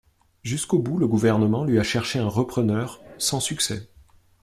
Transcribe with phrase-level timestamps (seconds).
[0.41, 3.87] Jusqu'au bout, le gouvernement lui a cherché un repreneur, sans succès.